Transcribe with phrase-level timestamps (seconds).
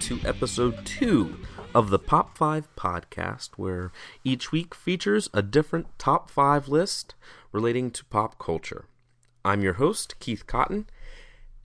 [0.00, 1.38] To episode two
[1.74, 3.90] of the Pop 5 podcast, where
[4.24, 7.14] each week features a different top 5 list
[7.50, 8.84] relating to pop culture.
[9.44, 10.86] I'm your host, Keith Cotton,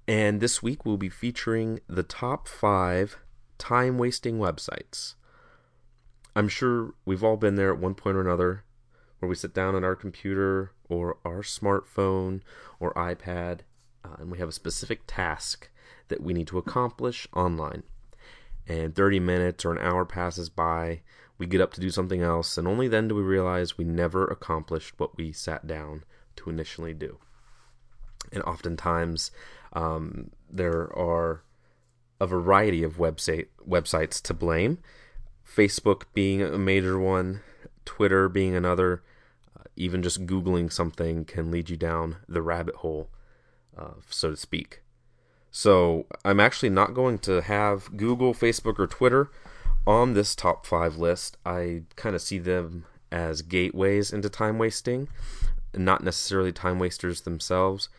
[0.08, 3.18] and this week we'll be featuring the top 5
[3.58, 5.16] time wasting websites.
[6.36, 8.64] I'm sure we've all been there at one point or another
[9.20, 12.42] where we sit down on our computer or our smartphone
[12.80, 13.60] or iPad
[14.04, 15.70] uh, and we have a specific task
[16.08, 17.84] that we need to accomplish online.
[18.72, 21.02] And 30 minutes or an hour passes by,
[21.38, 24.26] we get up to do something else, and only then do we realize we never
[24.26, 26.06] accomplished what we sat down
[26.38, 27.18] to initially do.
[28.32, 29.32] And oftentimes,
[29.74, 31.44] um, there are
[32.22, 34.78] a variety of website websites to blame.
[35.46, 37.42] Facebook being a major one,
[37.84, 39.04] Twitter being another.
[39.60, 43.10] Uh, even just Googling something can lead you down the rabbit hole,
[43.78, 44.82] uh, so to speak.
[45.52, 49.30] So I'm actually not going to have Google, Facebook, or Twitter
[49.86, 51.38] on this top five list.
[51.46, 55.10] I kind of see them as gateways into time wasting,
[55.76, 57.90] not necessarily time wasters themselves,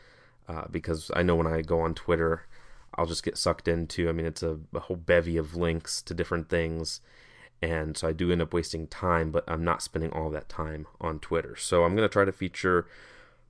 [0.49, 2.47] uh, because I know when I go on Twitter,
[2.95, 4.09] I'll just get sucked into.
[4.09, 7.01] I mean, it's a, a whole bevy of links to different things,
[7.61, 10.87] and so I do end up wasting time, but I'm not spending all that time
[11.01, 11.55] on Twitter.
[11.57, 12.87] So I'm going to try to feature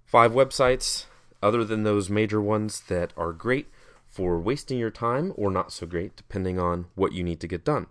[0.05, 1.05] five websites
[1.41, 3.69] other than those major ones that are great
[4.12, 7.64] for wasting your time or not so great, depending on what you need to get
[7.64, 7.86] done.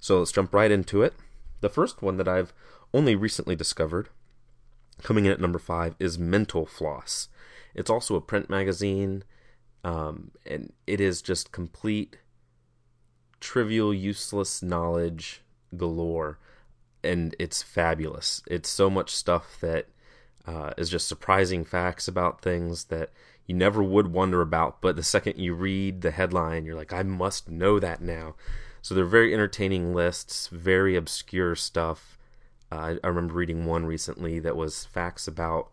[0.00, 1.12] So let's jump right into it.
[1.60, 2.54] The first one that I've
[2.94, 4.08] only recently discovered,
[5.02, 7.28] coming in at number five, is Mental Floss.
[7.74, 9.22] It's also a print magazine,
[9.84, 12.16] um, and it is just complete,
[13.38, 15.42] trivial, useless knowledge
[15.76, 16.38] galore,
[17.04, 18.42] and it's fabulous.
[18.46, 19.88] It's so much stuff that
[20.46, 23.10] uh, is just surprising facts about things that
[23.50, 27.02] you never would wonder about, but the second you read the headline, you're like, I
[27.02, 28.36] must know that now.
[28.80, 32.16] So they're very entertaining lists, very obscure stuff.
[32.70, 35.72] Uh, I, I, remember reading one recently that was facts about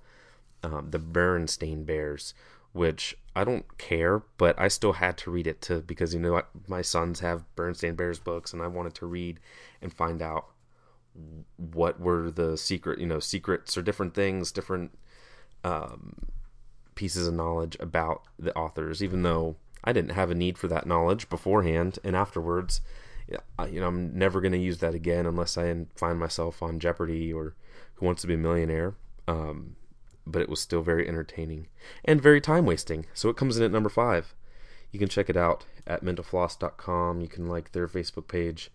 [0.64, 2.34] um, the Berenstain Bears,
[2.74, 6.42] which I don't care, but I still had to read it to because you know
[6.68, 9.40] my sons have Berenstain Bears books, and I wanted to read
[9.84, 10.48] and find out
[11.58, 14.98] what were the secret, you know, secrets or different things, different
[15.64, 16.16] um,
[16.98, 20.86] pieces of knowledge about the authors, even though I didn't have a need for that
[20.86, 22.82] knowledge beforehand and afterwards.
[23.30, 27.32] You know, I'm never going to use that again unless I find myself on Jeopardy
[27.32, 27.56] or
[27.96, 28.96] Who Wants to Be a Millionaire.
[29.28, 29.76] Um,
[30.26, 31.68] but it was still very entertaining
[32.04, 33.06] and very time wasting.
[33.14, 34.34] So it comes in at number five.
[34.92, 37.22] You can check it out at mentalfloss.com.
[37.22, 38.72] You can like their Facebook page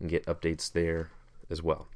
[0.00, 1.10] and get updates there
[1.50, 1.88] as well.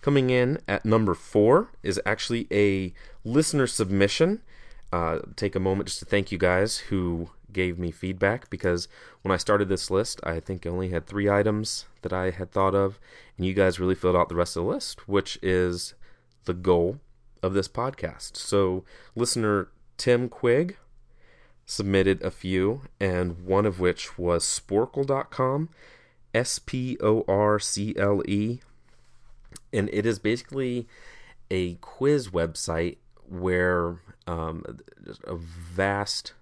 [0.00, 2.92] Coming in at number four is actually a
[3.24, 4.42] listener submission
[4.92, 8.86] uh, take a moment just to thank you guys who gave me feedback because
[9.22, 12.52] when I started this list, I think I only had three items that I had
[12.52, 12.98] thought of,
[13.36, 15.94] and you guys really filled out the rest of the list, which is
[16.44, 17.00] the goal
[17.42, 18.36] of this podcast.
[18.36, 20.76] So, listener Tim Quigg
[21.64, 25.68] submitted a few, and one of which was sporcle.com,
[26.34, 28.60] S P O R C L E,
[29.72, 30.86] and it is basically
[31.50, 32.98] a quiz website
[33.28, 33.96] where
[34.26, 34.64] um,
[35.24, 36.32] a vast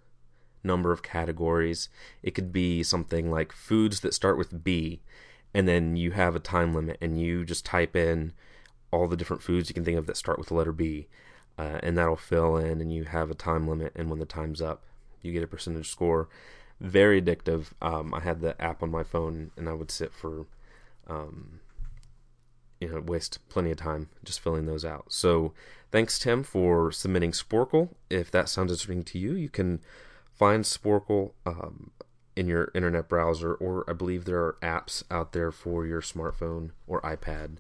[0.63, 1.89] number of categories.
[2.23, 5.03] It could be something like foods that start with B,
[5.53, 8.33] and then you have a time limit, and you just type in
[8.91, 11.09] all the different foods you can think of that start with the letter B,
[11.59, 14.63] uh, and that'll fill in, and you have a time limit, and when the time's
[14.63, 14.85] up,
[15.23, 16.29] you get a percentage score.
[16.81, 17.67] Very addictive.
[17.81, 20.47] Um, I had the app on my phone, and I would sit for
[21.07, 21.61] um,
[22.81, 25.07] you know waste plenty of time just filling those out.
[25.09, 25.53] So
[25.91, 27.91] thanks Tim for submitting Sporcle.
[28.11, 29.81] If that sounds interesting to you, you can
[30.33, 31.93] find Sporcle um,
[32.37, 36.71] in your internet browser, or I believe there are apps out there for your smartphone
[36.87, 37.57] or iPad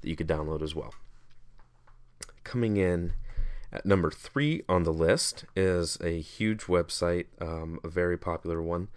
[0.00, 0.94] that you could download as well.
[2.44, 3.12] Coming in
[3.72, 8.88] at number three on the list is a huge website, um, a very popular one,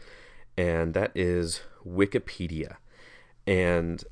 [0.57, 2.77] and that is Wikipedia.
[3.47, 4.03] And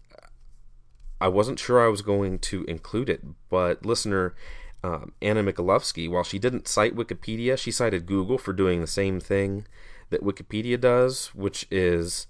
[1.22, 4.36] I wasn't sure I was going to include it, but listener
[4.84, 9.20] um, Anna Mikulovsky, while she didn't cite Wikipedia, she cited Google for doing the same
[9.20, 9.66] thing
[10.10, 12.28] that Wikipedia does, which is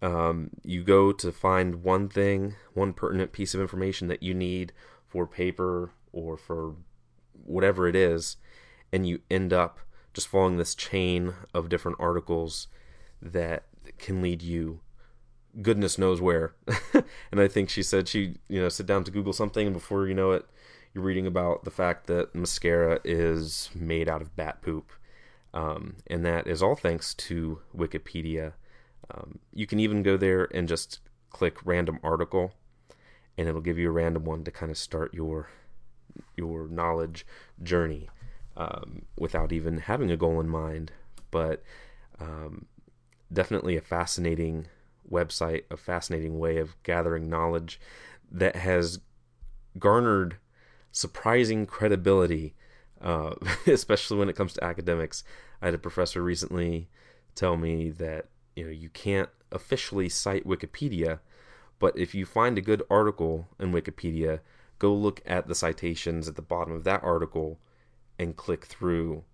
[0.00, 4.72] um, you go to find one thing, one pertinent piece of information that you need
[5.08, 6.76] for paper or for
[7.44, 8.36] whatever it is,
[8.92, 9.80] and you end up
[10.12, 12.68] just following this chain of different articles
[13.20, 13.64] that
[13.98, 14.80] can lead you
[15.62, 16.54] goodness knows where.
[17.30, 20.06] and I think she said she, you know, sit down to Google something, and before
[20.06, 20.46] you know it,
[20.92, 24.92] you're reading about the fact that mascara is made out of bat poop.
[25.52, 28.54] Um, and that is all thanks to Wikipedia
[29.12, 32.54] Um, you can even go there and just click random article,
[33.36, 35.48] and it'll give you a random one to kind of start your
[36.36, 37.26] your knowledge
[37.62, 38.08] journey
[38.56, 40.92] um, without even having a goal in mind.
[41.30, 41.62] But
[42.20, 42.66] um,
[43.32, 44.68] definitely a fascinating
[45.10, 47.80] website, a fascinating way of gathering knowledge
[48.30, 49.00] that has
[49.78, 50.36] garnered
[50.92, 52.54] surprising credibility,
[53.00, 53.34] uh,
[53.66, 55.24] especially when it comes to academics.
[55.60, 56.88] I had a professor recently
[57.34, 61.20] tell me that you know you can't officially cite Wikipedia,
[61.78, 64.40] but if you find a good article in Wikipedia,
[64.78, 67.58] go look at the citations at the bottom of that article
[68.18, 69.24] and click through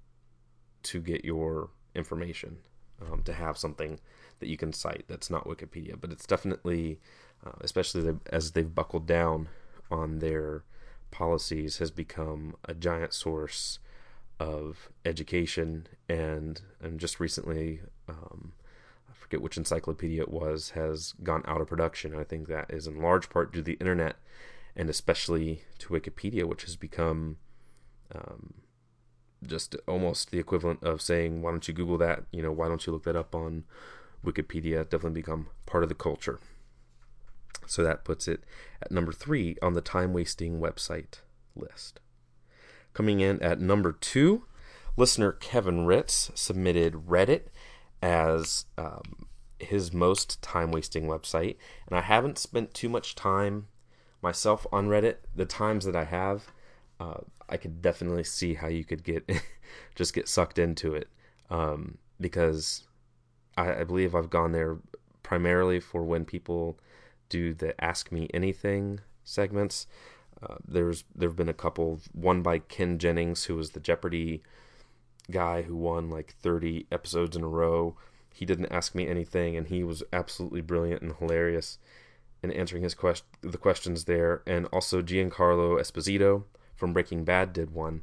[0.82, 2.58] to get your information
[3.00, 4.00] um, to have something
[4.38, 6.00] that you can cite that's not Wikipedia.
[6.00, 6.98] But it's definitely,
[7.44, 9.48] uh, especially as they've buckled down
[9.90, 10.64] on their
[11.10, 13.78] policies, has become a giant source
[14.38, 15.86] of education.
[16.08, 18.52] And and just recently, um,
[19.08, 22.16] I forget which encyclopedia it was, has gone out of production.
[22.16, 24.16] I think that is in large part due to the internet,
[24.74, 27.36] and especially to Wikipedia, which has become
[28.14, 28.54] um,
[29.46, 32.86] just almost the equivalent of saying, "Why don't you Google that?" You know, why don't
[32.86, 33.64] you look that up on
[34.24, 34.88] Wikipedia?
[34.88, 36.38] Definitely become part of the culture.
[37.66, 38.42] So that puts it
[38.82, 41.20] at number three on the time wasting website
[41.54, 42.00] list.
[42.92, 44.44] Coming in at number two,
[44.96, 47.42] listener Kevin Ritz submitted Reddit
[48.02, 49.26] as um,
[49.58, 51.56] his most time wasting website.
[51.86, 53.68] And I haven't spent too much time
[54.22, 55.16] myself on Reddit.
[55.34, 56.50] The times that I have,
[56.98, 57.20] uh,
[57.50, 59.30] I could definitely see how you could get
[59.94, 61.08] just get sucked into it
[61.50, 62.84] um, because
[63.56, 64.78] I, I, believe I've gone there
[65.22, 66.78] primarily for when people
[67.28, 69.86] do the Ask Me Anything segments.
[70.42, 72.00] Uh, there's there've been a couple.
[72.12, 74.42] One by Ken Jennings, who was the Jeopardy
[75.30, 77.96] guy who won like 30 episodes in a row.
[78.32, 81.78] He didn't ask me anything, and he was absolutely brilliant and hilarious
[82.42, 84.42] in answering his quest- the questions there.
[84.46, 86.44] And also Giancarlo Esposito,
[86.80, 88.02] from Breaking Bad did one,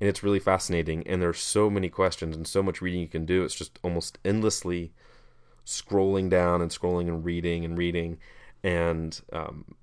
[0.00, 1.06] and it's really fascinating.
[1.06, 3.44] And there's so many questions and so much reading you can do.
[3.44, 4.92] It's just almost endlessly
[5.64, 8.18] scrolling down and scrolling and reading and reading.
[8.62, 9.76] And um,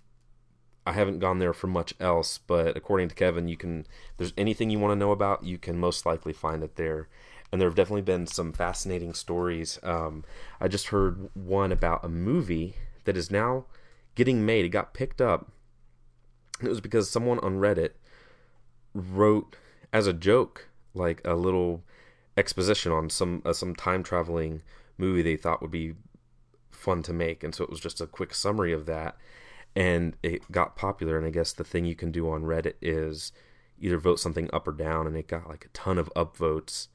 [0.86, 3.86] I haven't gone there for much else, but according to Kevin, you can.
[4.18, 7.08] There's anything you want to know about, you can most likely find it there.
[7.52, 9.78] And there have definitely been some fascinating stories.
[9.84, 10.24] Um,
[10.62, 13.66] I just heard one about a movie that is now
[14.16, 14.64] getting made.
[14.64, 15.52] It got picked up.
[16.62, 17.92] It was because someone on Reddit
[18.94, 19.56] wrote
[19.94, 21.84] as a joke like a little
[22.38, 24.62] exposition on some uh, some time traveling
[24.98, 25.94] movie they thought would be
[26.82, 27.44] fun to make.
[27.44, 29.18] And so it was just a quick summary of that.
[29.76, 31.18] And it got popular.
[31.18, 33.32] And i guess the thing you can do on reddit is
[33.80, 35.08] either vote something up or down.
[35.08, 36.88] And it got like a ton of upvotes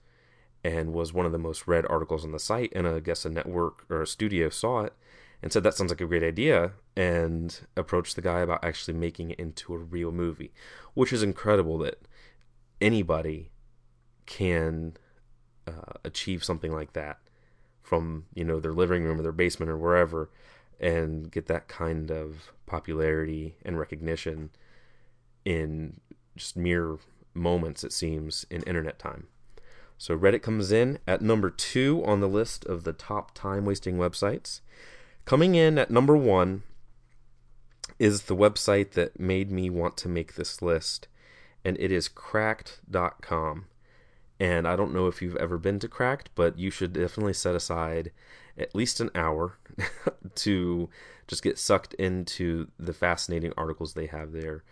[0.65, 2.73] and was one of the most read articles on the site.
[2.75, 4.95] And i guess a network or a studio saw it
[5.43, 9.31] and said that sounds like a great idea and approached the guy about actually making
[9.31, 10.53] it into a real movie,
[10.95, 12.01] which is incredible that
[12.81, 13.51] anybody
[14.27, 14.97] can
[15.67, 17.19] uh, achieve something like that
[17.83, 20.31] from you know their living room or their basement or wherever
[20.81, 24.51] and get that kind of popularity and recognition
[25.45, 26.01] in
[26.37, 26.99] just mere
[27.33, 29.29] moments it seems in internet time.
[29.99, 33.97] So reddit comes in at number two on the list of the top time wasting
[33.97, 34.61] websites
[35.27, 36.63] Coming in at number one
[37.99, 41.09] is the website that made me want to make this list,
[41.65, 43.67] and it is cracked.com.
[44.39, 47.55] And I don't know if you've ever been to Cracked, but you should definitely set
[47.55, 48.13] aside
[48.57, 49.57] at least an hour
[50.37, 50.91] to
[51.27, 54.63] just get sucked into the fascinating articles they have there.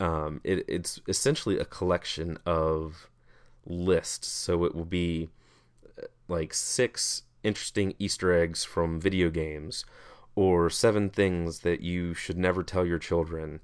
[0.00, 3.10] Um, it, it's essentially a collection of
[3.66, 4.26] lists.
[4.26, 5.28] So it will be
[6.02, 9.84] uh, like six interesting Easter eggs from video games,
[10.34, 13.60] or seven things that you should never tell your children.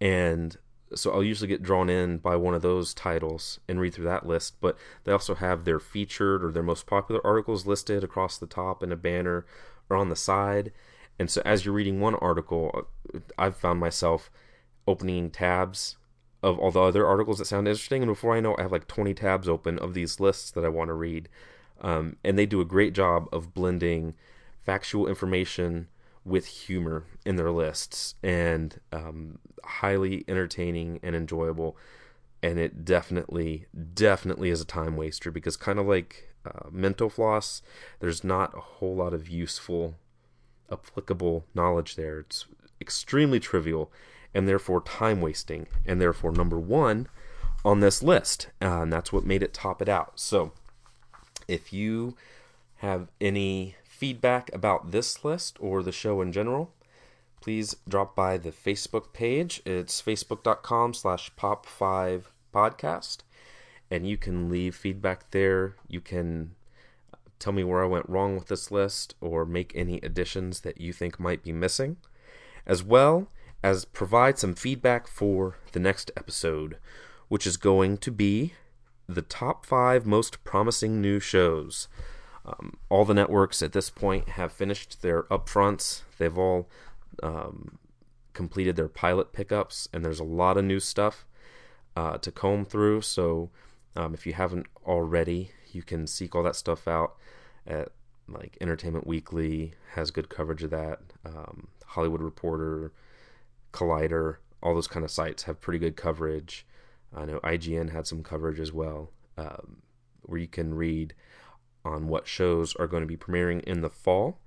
[0.00, 0.56] And
[0.94, 4.26] so I'll usually get drawn in by one of those titles and read through that
[4.26, 4.60] list.
[4.60, 8.82] But they also have their featured or their most popular articles listed across the top
[8.82, 9.46] in a banner
[9.88, 10.72] or on the side.
[11.18, 14.30] And so as you're reading one article, uh, I've found myself
[14.86, 15.96] opening tabs
[16.42, 18.02] of all the other articles that sound interesting.
[18.02, 20.64] And before I know it, I have like 20 tabs open of these lists that
[20.64, 21.28] I want to read.
[21.80, 24.14] Um, and they do a great job of blending
[24.62, 25.88] factual information
[26.24, 31.76] with humor in their lists and um, highly entertaining and enjoyable.
[32.42, 37.62] And it definitely, definitely is a time waster because, kind of like uh, mental floss,
[38.00, 39.96] there's not a whole lot of useful,
[40.70, 42.20] applicable knowledge there.
[42.20, 42.46] It's
[42.80, 43.90] extremely trivial
[44.32, 47.08] and therefore time wasting, and therefore number one
[47.64, 48.48] on this list.
[48.62, 50.12] Uh, and that's what made it top it out.
[50.14, 50.52] So,
[51.50, 52.16] if you
[52.76, 56.72] have any feedback about this list or the show in general,
[57.40, 59.60] please drop by the Facebook page.
[59.66, 63.18] It's facebook.com slash pop5podcast.
[63.90, 65.74] And you can leave feedback there.
[65.88, 66.54] You can
[67.40, 70.92] tell me where I went wrong with this list or make any additions that you
[70.92, 71.96] think might be missing,
[72.64, 73.28] as well
[73.62, 76.76] as provide some feedback for the next episode,
[77.28, 78.52] which is going to be
[79.14, 81.88] the top five most promising new shows.
[82.44, 86.02] Um, all the networks at this point have finished their upfronts.
[86.18, 86.68] They've all
[87.22, 87.78] um,
[88.32, 91.26] completed their pilot pickups, and there's a lot of new stuff
[91.96, 93.02] uh, to comb through.
[93.02, 93.50] So,
[93.96, 97.16] um, if you haven't already, you can seek all that stuff out
[97.66, 97.90] at
[98.28, 101.00] like Entertainment Weekly has good coverage of that.
[101.24, 102.92] Um, Hollywood Reporter,
[103.72, 106.66] Collider, all those kind of sites have pretty good coverage.
[107.14, 109.82] I know IGN had some coverage as well, um,
[110.22, 111.14] where you can read
[111.84, 114.38] on what shows are going to be premiering in the fall.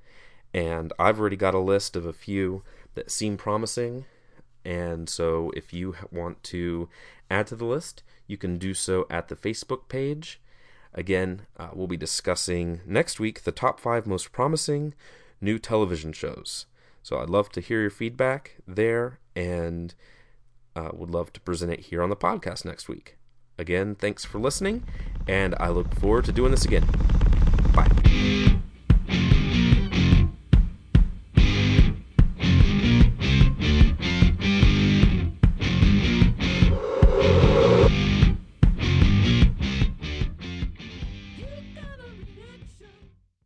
[0.53, 4.05] And I've already got a list of a few that seem promising.
[4.63, 6.89] And so if you want to
[7.29, 10.39] add to the list, you can do so at the Facebook page.
[10.93, 14.93] Again, uh, we'll be discussing next week the top five most promising
[15.41, 16.67] new television shows.
[17.01, 19.93] So I'd love to hear your feedback there and
[20.75, 23.17] uh, would love to present it here on the podcast next week.
[23.57, 24.83] Again, thanks for listening,
[25.27, 26.87] and I look forward to doing this again.
[27.73, 28.62] Bye.